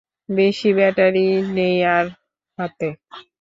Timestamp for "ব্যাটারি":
0.77-1.25